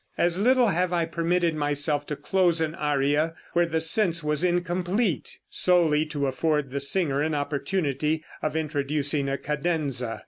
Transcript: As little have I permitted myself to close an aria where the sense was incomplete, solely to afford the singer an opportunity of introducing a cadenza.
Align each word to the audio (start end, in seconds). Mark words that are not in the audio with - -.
As 0.17 0.35
little 0.35 0.69
have 0.69 0.91
I 0.91 1.05
permitted 1.05 1.53
myself 1.53 2.07
to 2.07 2.15
close 2.15 2.59
an 2.59 2.73
aria 2.73 3.35
where 3.53 3.67
the 3.67 3.79
sense 3.79 4.23
was 4.23 4.43
incomplete, 4.43 5.37
solely 5.47 6.07
to 6.07 6.25
afford 6.25 6.71
the 6.71 6.79
singer 6.79 7.21
an 7.21 7.35
opportunity 7.35 8.23
of 8.41 8.55
introducing 8.55 9.29
a 9.29 9.37
cadenza. 9.37 10.19